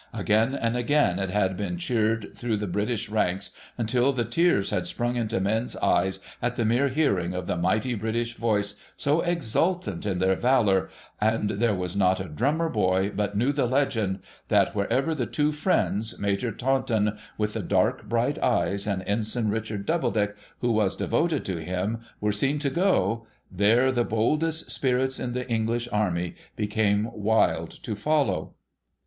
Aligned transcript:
Again 0.15 0.55
and 0.55 0.75
again 0.75 1.19
it 1.19 1.29
had 1.29 1.55
been 1.55 1.77
cheered 1.77 2.31
through 2.35 2.57
the 2.57 2.67
l^ritish 2.67 3.11
ranks 3.11 3.51
until 3.77 4.11
the 4.11 4.25
tears 4.25 4.71
had 4.71 4.87
sprung 4.87 5.15
into 5.15 5.39
men's 5.39 5.75
eyes 5.75 6.19
at 6.41 6.55
the 6.55 6.65
mere 6.65 6.87
hearing 6.87 7.35
of 7.35 7.45
the 7.45 7.55
mighty 7.55 7.93
British 7.93 8.33
voice, 8.33 8.77
so 8.97 9.21
exultant 9.21 10.03
in 10.07 10.17
their 10.17 10.33
valour; 10.33 10.89
and 11.21 11.51
there 11.51 11.75
was 11.75 11.95
not 11.95 12.19
a 12.19 12.23
drummer 12.27 12.67
boy 12.67 13.11
but 13.15 13.37
knew 13.37 13.51
the 13.53 13.67
legend, 13.67 14.21
that 14.47 14.73
wherever 14.73 15.13
tlie 15.13 15.31
two 15.31 15.51
friends, 15.51 16.17
Major 16.17 16.51
Taunton, 16.51 17.15
with 17.37 17.53
the 17.53 17.61
dark, 17.61 18.09
bright 18.09 18.39
eyes, 18.39 18.87
and 18.87 19.03
Ensign 19.05 19.51
Richard 19.51 19.85
Doubledick, 19.85 20.35
who 20.61 20.71
was 20.71 20.95
devoted 20.95 21.45
to 21.45 21.57
him, 21.63 21.99
were 22.19 22.31
seen 22.31 22.57
to 22.57 22.71
go, 22.71 23.27
there 23.51 23.91
the 23.91 24.03
boldest 24.03 24.71
spirits 24.71 25.19
in 25.19 25.33
the 25.33 25.47
English 25.47 25.87
army 25.91 26.33
became 26.55 27.07
wild 27.13 27.69
to 27.83 27.95
follow. 27.95 28.55